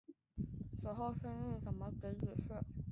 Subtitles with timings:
[0.79, 2.57] 此后升任南京兵科给事中。